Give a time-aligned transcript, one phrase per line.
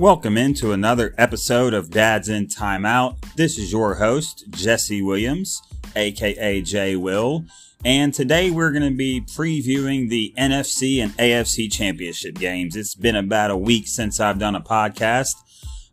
[0.00, 3.16] Welcome into another episode of Dad's in Timeout.
[3.36, 5.62] This is your host, Jesse Williams,
[5.94, 7.44] aka J Will,
[7.84, 12.74] and today we're going to be previewing the NFC and AFC championship games.
[12.74, 15.36] It's been about a week since I've done a podcast.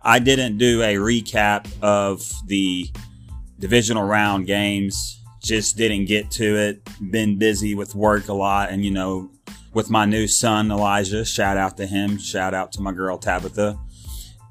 [0.02, 2.90] I didn't do a recap of the
[3.60, 7.12] divisional round games, just didn't get to it.
[7.12, 9.30] Been busy with work a lot and, you know,
[9.76, 11.24] with my new son, Elijah.
[11.24, 12.18] Shout out to him.
[12.18, 13.80] Shout out to my girl, Tabitha.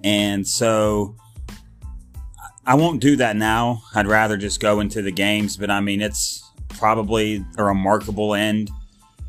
[0.03, 1.17] And so
[2.67, 3.83] I won't do that now.
[3.95, 8.71] I'd rather just go into the games, but I mean, it's probably a remarkable end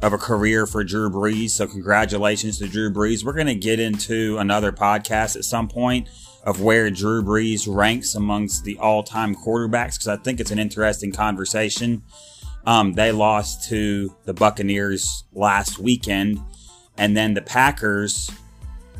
[0.02, 1.52] of a career for Drew Brees.
[1.52, 3.24] So congratulations to Drew Brees.
[3.24, 6.10] We're going to get into another podcast at some point
[6.44, 11.12] of where Drew Brees ranks amongst the all-time quarterbacks because I think it's an interesting
[11.12, 12.04] conversation.
[12.66, 16.40] Um, they lost to the Buccaneers last weekend,
[16.98, 18.30] and then the Packers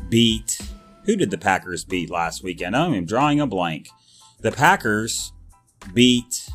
[0.08, 0.60] beat
[1.04, 2.76] who did the Packers beat last weekend?
[2.76, 3.88] I'm drawing a blank.
[4.40, 5.32] The Packers
[5.94, 6.48] beat.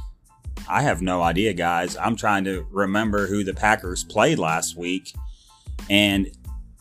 [0.69, 1.95] I have no idea, guys.
[1.97, 5.13] I'm trying to remember who the Packers played last week.
[5.89, 6.27] And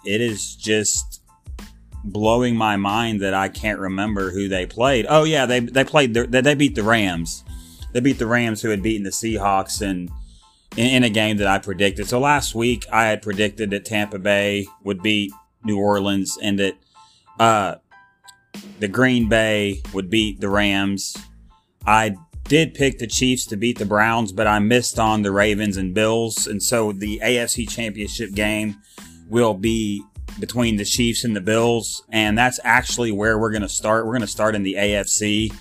[0.05, 1.23] it is just
[2.05, 5.07] blowing my mind that I can't remember who they played.
[5.09, 7.45] Oh, yeah, they, they played, the, they beat the Rams.
[7.93, 10.11] They beat the Rams who had beaten the Seahawks in,
[10.77, 12.09] in a game that I predicted.
[12.09, 15.33] So last week I had predicted that Tampa Bay would beat
[15.65, 16.77] New Orleans and that
[17.39, 17.77] uh,
[18.79, 21.17] the Green Bay would beat the Rams.
[21.87, 25.77] I did pick the Chiefs to beat the Browns, but I missed on the Ravens
[25.77, 26.47] and Bills.
[26.47, 28.77] And so the AFC Championship game
[29.29, 30.03] will be
[30.39, 32.05] between the Chiefs and the Bills.
[32.11, 34.07] And that's actually where we're going to start.
[34.07, 35.53] We're going to start in the AFC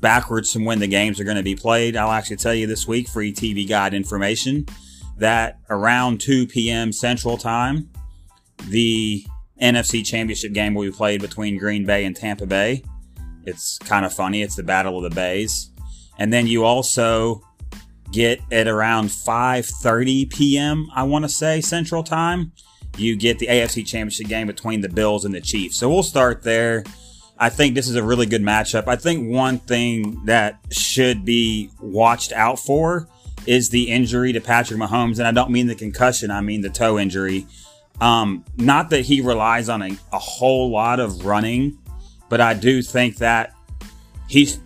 [0.00, 1.96] backwards from when the games are going to be played.
[1.96, 4.66] I'll actually tell you this week, free TV guide information,
[5.18, 6.92] that around 2 p.m.
[6.92, 7.88] Central Time,
[8.68, 9.24] the
[9.62, 12.82] NFC Championship game will be played between Green Bay and Tampa Bay.
[13.44, 14.42] It's kind of funny.
[14.42, 15.70] It's the Battle of the Bays.
[16.18, 17.42] And then you also
[18.12, 20.88] get at around 5:30 p.m.
[20.94, 22.52] I want to say Central Time.
[22.98, 25.78] You get the AFC Championship game between the Bills and the Chiefs.
[25.78, 26.84] So we'll start there.
[27.38, 28.86] I think this is a really good matchup.
[28.86, 33.08] I think one thing that should be watched out for
[33.46, 36.30] is the injury to Patrick Mahomes, and I don't mean the concussion.
[36.30, 37.46] I mean the toe injury.
[38.02, 41.78] Um, not that he relies on a, a whole lot of running,
[42.28, 43.54] but I do think that
[44.28, 44.58] he's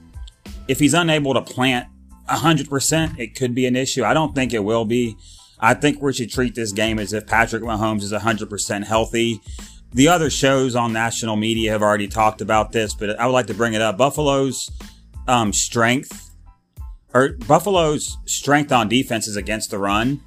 [0.68, 1.86] if he's unable to plant
[2.30, 4.04] 100%, it could be an issue.
[4.04, 5.18] I don't think it will be.
[5.60, 9.42] I think we should treat this game as if Patrick Mahomes is 100% healthy.
[9.92, 13.48] The other shows on national media have already talked about this, but I would like
[13.48, 13.98] to bring it up.
[13.98, 14.70] Buffalo's
[15.28, 16.30] um, strength,
[17.12, 20.22] or Buffalo's strength on defense is against the run.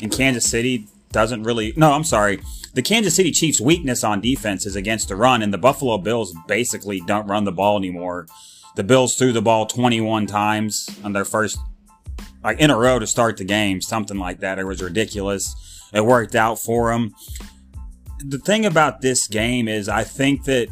[0.00, 1.72] In Kansas City, doesn't really.
[1.76, 2.40] No, I'm sorry.
[2.74, 6.34] The Kansas City Chiefs' weakness on defense is against the run, and the Buffalo Bills
[6.46, 8.26] basically don't run the ball anymore.
[8.76, 11.58] The Bills threw the ball 21 times on their first,
[12.44, 14.58] like in a row to start the game, something like that.
[14.58, 15.54] It was ridiculous.
[15.92, 17.14] It worked out for them.
[18.24, 20.68] The thing about this game is, I think that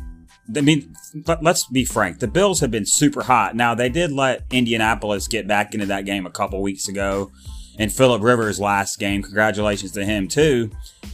[0.55, 0.95] I mean,
[1.43, 2.21] let's be frank.
[2.21, 3.57] The Bills have been super hot.
[3.57, 7.33] Now they did let Indianapolis get back into that game a couple weeks ago,
[7.79, 9.23] and Philip Rivers' last game.
[9.23, 10.71] Congratulations to him too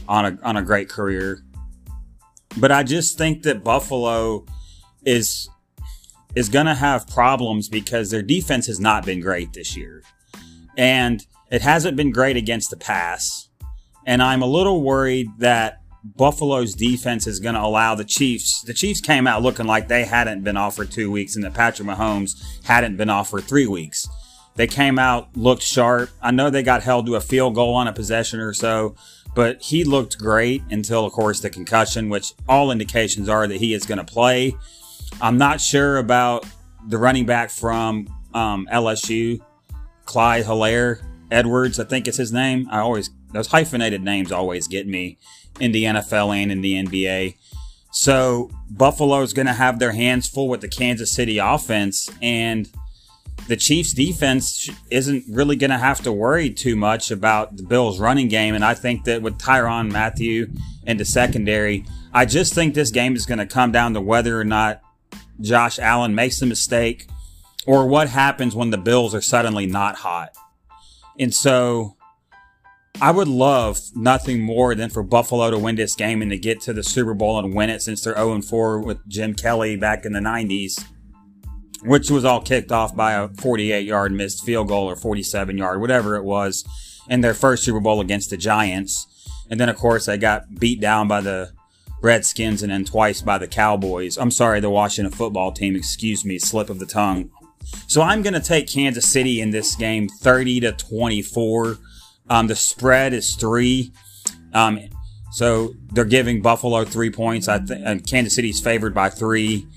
[0.07, 1.43] on a on a great career.
[2.57, 4.45] But I just think that Buffalo
[5.05, 5.49] is
[6.35, 10.03] is going to have problems because their defense has not been great this year.
[10.77, 13.49] And it hasn't been great against the pass.
[14.05, 18.61] And I'm a little worried that Buffalo's defense is going to allow the Chiefs.
[18.63, 21.53] The Chiefs came out looking like they hadn't been off for two weeks and that
[21.53, 22.31] Patrick Mahomes
[22.63, 24.07] hadn't been off for three weeks.
[24.55, 26.09] They came out, looked sharp.
[26.21, 28.95] I know they got held to a field goal on a possession or so,
[29.35, 33.73] but he looked great until, of course, the concussion, which all indications are that he
[33.73, 34.55] is going to play.
[35.21, 36.45] I'm not sure about
[36.87, 39.39] the running back from um, LSU,
[40.05, 41.01] Clyde Helaire
[41.33, 42.67] Edwards, I think it's his name.
[42.69, 45.17] I always, those hyphenated names always get me
[45.59, 47.37] in the NFL and in the NBA.
[47.91, 52.09] So Buffalo's going to have their hands full with the Kansas City offense.
[52.21, 52.69] And
[53.47, 57.99] the Chiefs defense isn't really going to have to worry too much about the Bills
[57.99, 58.55] running game.
[58.55, 60.47] And I think that with Tyrann Mathieu
[60.85, 64.39] in the secondary, I just think this game is going to come down to whether
[64.39, 64.81] or not
[65.41, 67.07] Josh Allen makes a mistake
[67.65, 70.29] or what happens when the Bills are suddenly not hot.
[71.19, 71.97] And so
[73.01, 76.61] I would love nothing more than for Buffalo to win this game and to get
[76.61, 80.05] to the Super Bowl and win it since they're 0 4 with Jim Kelly back
[80.05, 80.85] in the 90s
[81.85, 85.81] which was all kicked off by a 48 yard missed field goal or 47 yard,
[85.81, 86.63] whatever it was,
[87.09, 89.07] in their first Super Bowl against the Giants.
[89.49, 91.51] And then, of course, they got beat down by the
[92.01, 94.17] Redskins and then twice by the Cowboys.
[94.17, 95.75] I'm sorry, the Washington football team.
[95.75, 97.29] Excuse me, slip of the tongue.
[97.87, 101.77] So I'm going to take Kansas City in this game 30 to 24.
[102.29, 103.91] Um, the spread is three.
[104.53, 104.79] Um,
[105.31, 107.47] so they're giving Buffalo three points.
[107.47, 109.67] I think Kansas City's favored by three.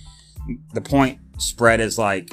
[0.75, 2.33] The point spread is like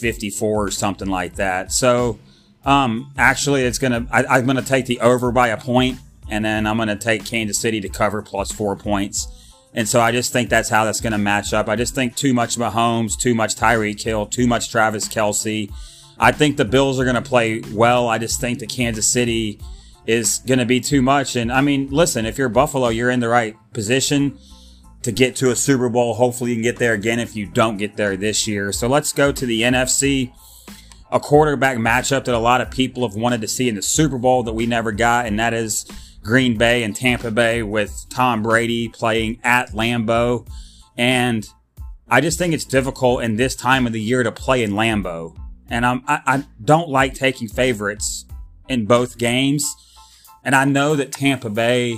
[0.00, 1.72] 54 or something like that.
[1.72, 2.18] So
[2.64, 4.06] um, actually, it's gonna.
[4.10, 5.98] I, I'm gonna take the over by a point,
[6.28, 9.26] and then I'm gonna take Kansas City to cover plus four points.
[9.74, 11.68] And so I just think that's how that's to match up.
[11.68, 15.72] I just think too much Mahomes, too much Tyreek Hill, too much Travis Kelce.
[16.18, 18.06] I think the Bills are to play well.
[18.06, 19.58] I just think that Kansas City
[20.06, 21.36] is to be too much.
[21.36, 24.38] And I mean, listen, if you're Buffalo, you're in the right position
[25.02, 26.14] to get to a Super Bowl.
[26.14, 28.72] Hopefully, you can get there again if you don't get there this year.
[28.72, 30.32] So let's go to the NFC.
[31.10, 34.16] A quarterback matchup that a lot of people have wanted to see in the Super
[34.16, 35.84] Bowl that we never got, and that is
[36.22, 40.46] Green Bay and Tampa Bay with Tom Brady playing at Lambeau.
[40.96, 41.46] And
[42.08, 45.36] I just think it's difficult in this time of the year to play in Lambeau.
[45.68, 48.24] And I, I don't like taking favorites
[48.68, 49.74] in both games.
[50.44, 51.96] And I know that Tampa Bay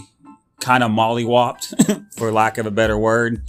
[0.60, 3.42] kind of mollywopped, for lack of a better word.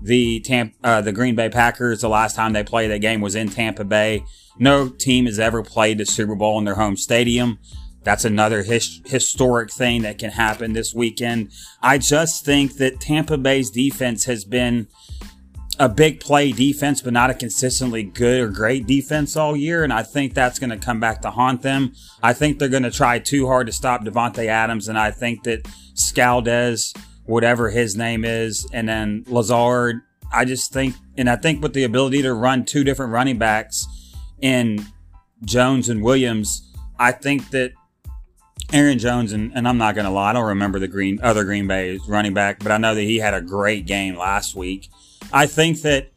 [0.00, 3.34] The Tampa, uh, the Green Bay Packers, the last time they played that game was
[3.34, 4.24] in Tampa Bay.
[4.58, 7.58] No team has ever played the Super Bowl in their home stadium.
[8.04, 11.50] That's another his- historic thing that can happen this weekend.
[11.80, 14.88] I just think that Tampa Bay's defense has been
[15.78, 19.84] a big play defense, but not a consistently good or great defense all year.
[19.84, 21.92] And I think that's going to come back to haunt them.
[22.22, 24.88] I think they're going to try too hard to stop Davante Adams.
[24.88, 25.64] And I think that
[25.94, 30.02] Scaldez, whatever his name is, and then Lazard,
[30.32, 33.86] I just think, and I think with the ability to run two different running backs
[34.40, 34.84] in
[35.44, 37.72] Jones and Williams, I think that
[38.72, 41.44] Aaron Jones, and, and I'm not going to lie, I don't remember the green other
[41.44, 44.88] Green Bay running back, but I know that he had a great game last week.
[45.32, 46.12] I think that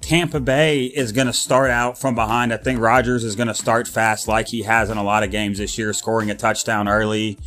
[0.00, 2.52] Tampa Bay is going to start out from behind.
[2.52, 5.30] I think Rodgers is going to start fast, like he has in a lot of
[5.30, 7.38] games this year, scoring a touchdown early,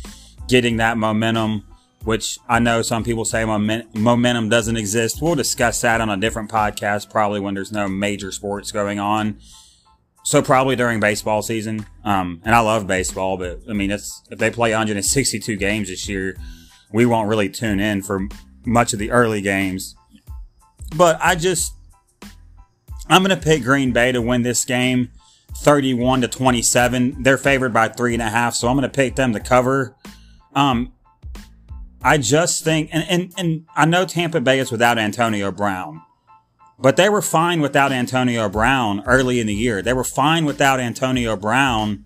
[0.48, 1.64] getting that momentum.
[2.04, 5.22] Which I know some people say momentum doesn't exist.
[5.22, 9.38] We'll discuss that on a different podcast, probably when there's no major sports going on.
[10.24, 11.86] So probably during baseball season.
[12.04, 16.08] Um, and I love baseball, but I mean, it's, if they play 162 games this
[16.08, 16.36] year,
[16.92, 18.28] we won't really tune in for
[18.64, 19.94] much of the early games.
[20.96, 21.74] But I just,
[23.08, 25.10] I'm going to pick Green Bay to win this game
[25.56, 27.22] 31 to 27.
[27.22, 28.54] They're favored by three and a half.
[28.54, 29.96] So I'm going to pick them to cover.
[30.54, 30.92] Um,
[32.04, 36.02] I just think, and, and, and I know Tampa Bay is without Antonio Brown.
[36.78, 39.82] But they were fine without Antonio Brown early in the year.
[39.82, 42.04] They were fine without Antonio Brown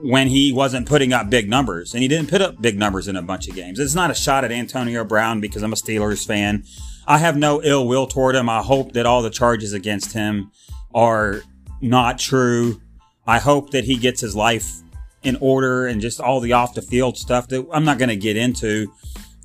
[0.00, 1.94] when he wasn't putting up big numbers.
[1.94, 3.78] And he didn't put up big numbers in a bunch of games.
[3.78, 6.64] It's not a shot at Antonio Brown because I'm a Steelers fan.
[7.06, 8.50] I have no ill will toward him.
[8.50, 10.50] I hope that all the charges against him
[10.94, 11.42] are
[11.80, 12.82] not true.
[13.26, 14.82] I hope that he gets his life
[15.22, 18.16] in order and just all the off the field stuff that I'm not going to
[18.16, 18.92] get into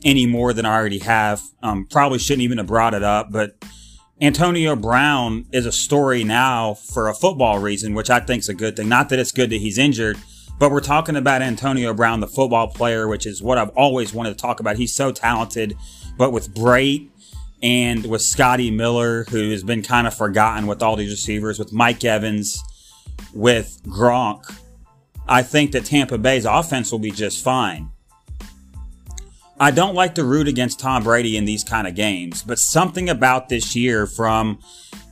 [0.03, 1.41] any more than I already have.
[1.61, 3.55] Um, probably shouldn't even have brought it up, but
[4.19, 8.53] Antonio Brown is a story now for a football reason, which I think is a
[8.53, 8.89] good thing.
[8.89, 10.17] Not that it's good that he's injured,
[10.59, 14.29] but we're talking about Antonio Brown, the football player, which is what I've always wanted
[14.29, 14.77] to talk about.
[14.77, 15.77] He's so talented,
[16.17, 17.09] but with Brate
[17.61, 21.71] and with Scotty Miller, who has been kind of forgotten with all these receivers, with
[21.71, 22.63] Mike Evans,
[23.33, 24.43] with Gronk,
[25.27, 27.89] I think that Tampa Bay's offense will be just fine.
[29.59, 33.09] I don't like to root against Tom Brady in these kind of games, but something
[33.09, 34.59] about this year from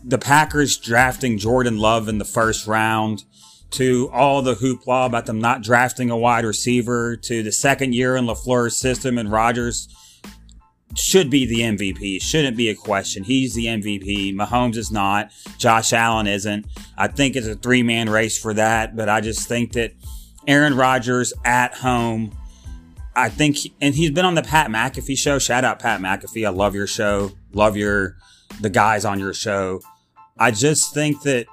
[0.03, 3.23] the Packers drafting Jordan Love in the first round
[3.71, 8.15] to all the hoopla about them not drafting a wide receiver to the second year
[8.15, 9.87] in LaFleur's system and Rodgers
[11.05, 12.19] should be the MVP.
[12.19, 13.23] Shouldn't be a question.
[13.23, 14.33] He's the MVP.
[14.33, 15.31] Mahomes is not.
[15.59, 16.65] Josh Allen isn't.
[16.97, 19.93] I think it's a three man race for that, but I just think that
[20.47, 22.35] Aaron Rodgers at home
[23.15, 25.39] I think, and he's been on the Pat McAfee show.
[25.39, 26.45] Shout out Pat McAfee.
[26.45, 27.31] I love your show.
[27.53, 28.17] Love your,
[28.59, 29.79] the guys on your show.
[30.37, 31.45] I just think that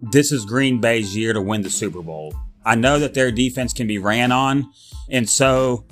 [0.00, 2.34] this is Green Bay's year to win the Super Bowl.
[2.62, 4.70] I know that their defense can be ran on.
[5.08, 5.86] And so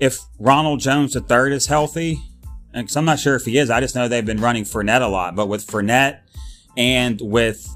[0.00, 2.20] if Ronald Jones III is healthy,
[2.78, 5.08] and I'm not sure if he is, I just know they've been running Fournette a
[5.08, 6.20] lot, but with Fournette
[6.76, 7.68] and with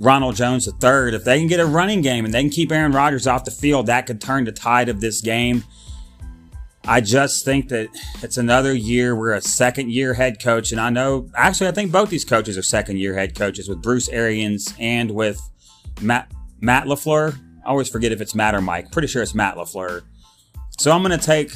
[0.00, 1.14] Ronald Jones III.
[1.14, 3.50] If they can get a running game and they can keep Aaron Rodgers off the
[3.50, 5.62] field, that could turn the tide of this game.
[6.86, 7.88] I just think that
[8.22, 9.14] it's another year.
[9.14, 10.72] We're a second year head coach.
[10.72, 13.82] And I know, actually, I think both these coaches are second year head coaches with
[13.82, 15.38] Bruce Arians and with
[16.00, 17.38] Matt, Matt LaFleur.
[17.64, 18.90] I always forget if it's Matt or Mike.
[18.90, 20.02] Pretty sure it's Matt LaFleur.
[20.78, 21.52] So I'm going to take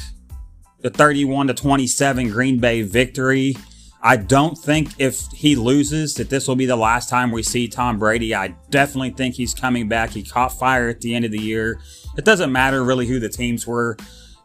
[0.85, 3.55] the 31 to 27 Green Bay victory.
[4.03, 7.67] I don't think if he loses that this will be the last time we see
[7.67, 8.35] Tom Brady.
[8.35, 10.11] I definitely think he's coming back.
[10.11, 11.79] He caught fire at the end of the year.
[12.19, 13.97] It doesn't matter really who the teams were.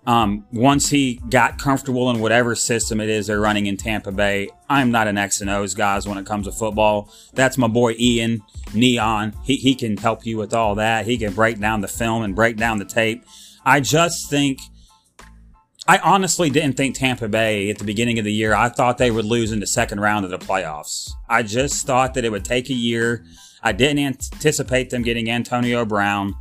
[0.06, 4.49] Um, once he got comfortable in whatever system it is they're running in Tampa Bay,
[4.66, 7.12] I'm not an X and O's guys when it comes to football.
[7.35, 8.40] That's my boy Ian
[8.73, 9.35] Neon.
[9.44, 11.04] He, he can help you with all that.
[11.04, 13.26] He can break down the film and break down the tape.
[13.62, 14.59] I just think
[15.90, 19.11] I honestly didn't think Tampa Bay at the beginning of the year, I thought they
[19.11, 21.11] would lose in the second round of the playoffs.
[21.28, 23.25] I just thought that it would take a year.
[23.61, 26.37] I didn't anticipate them getting Antonio Brown.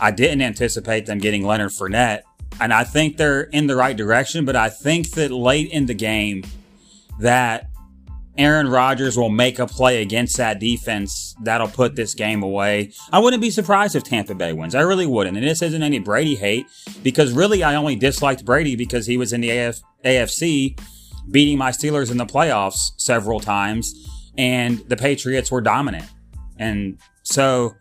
[0.00, 2.22] I didn't anticipate them getting Leonard Fournette.
[2.62, 5.92] And I think they're in the right direction, but I think that late in the
[5.92, 6.44] game
[7.20, 7.68] that
[8.38, 12.92] Aaron Rodgers will make a play against that defense that'll put this game away.
[13.12, 14.76] I wouldn't be surprised if Tampa Bay wins.
[14.76, 15.36] I really wouldn't.
[15.36, 16.66] And this isn't any Brady hate
[17.02, 20.78] because really I only disliked Brady because he was in the AF- AFC
[21.30, 23.92] beating my Steelers in the playoffs several times
[24.38, 26.06] and the Patriots were dominant.
[26.58, 27.74] And so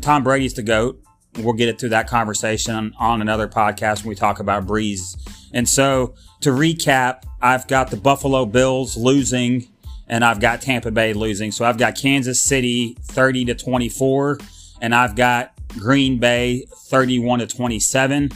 [0.00, 1.02] Tom Brady's the GOAT.
[1.38, 5.16] We'll get it to that conversation on another podcast when we talk about Brees.
[5.52, 9.66] And so to recap, I've got the Buffalo Bills losing
[10.08, 11.52] and I've got Tampa Bay losing.
[11.52, 14.38] So I've got Kansas City 30 to 24
[14.80, 18.30] and I've got Green Bay 31 to 27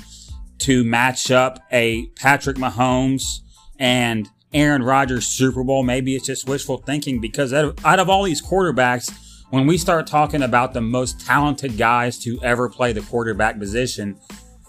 [0.58, 3.40] to match up a Patrick Mahomes
[3.78, 5.82] and Aaron Rodgers Super Bowl.
[5.82, 9.12] Maybe it's just wishful thinking because out of, all these quarterbacks,
[9.50, 14.18] when we start talking about the most talented guys to ever play the quarterback position,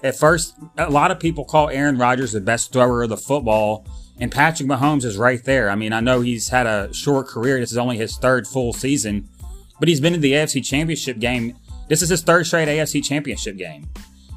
[0.04, 3.86] at first, a lot of people call Aaron Rodgers the best thrower of the football,
[4.20, 5.70] and Patrick Mahomes is right there.
[5.70, 7.60] I mean, I know he's had a short career.
[7.60, 9.30] This is only his third full season,
[9.80, 11.56] but he's been in the AFC Championship game.
[11.88, 13.90] This is his third straight AFC Championship game.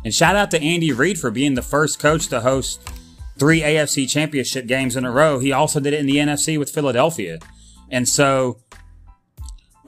[0.04, 2.80] And shout out to Andy Reid for being the first coach to host
[3.38, 5.38] three AFC Championship games in a row.
[5.38, 7.38] He also did it in the NFC with Philadelphia.
[7.90, 8.60] And so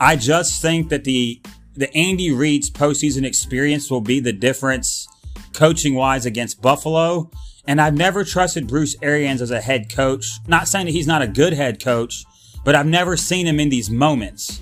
[0.01, 1.41] I just think that the
[1.75, 5.09] the Andy Reid's postseason experience will be the difference
[5.55, 7.31] coaching wise against Buffalo.
[7.67, 10.27] And I've never trusted Bruce Arians as a head coach.
[10.47, 12.25] Not saying that he's not a good head coach,
[12.65, 14.61] but I've never seen him in these moments.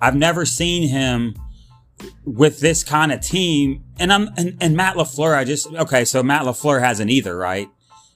[0.00, 1.34] I've never seen him
[2.24, 3.84] with this kind of team.
[3.98, 7.68] And I'm and, and Matt LaFleur, I just okay, so Matt LaFleur hasn't either, right?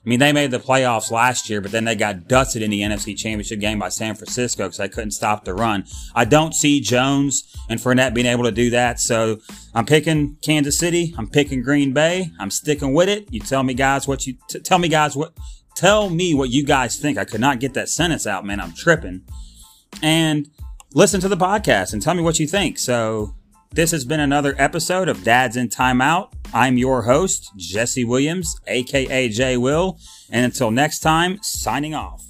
[0.06, 2.82] I mean, they made the playoffs last year, but then they got dusted in the
[2.82, 5.84] NFC Championship game by San Francisco because they couldn't stop the run.
[6.14, 9.00] I don't see Jones and Fournette being able to do that.
[9.00, 9.40] So
[9.74, 11.12] I'm picking Kansas City.
[11.18, 12.30] I'm picking Green Bay.
[12.38, 13.26] I'm sticking with it.
[13.32, 15.32] You tell me, guys, what you t- tell me, guys, what
[15.74, 17.18] tell me what you guys think.
[17.18, 18.60] I could not get that sentence out, man.
[18.60, 19.22] I'm tripping.
[20.02, 20.48] And
[20.94, 22.78] listen to the podcast and tell me what you think.
[22.78, 23.34] So
[23.76, 26.32] this has been another episode of Dad's in Timeout.
[26.54, 29.98] I'm your host, Jesse Williams, aka J Will.
[30.30, 32.25] And until next time, signing off.